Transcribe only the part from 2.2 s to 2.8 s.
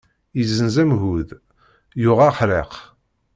aḥriq.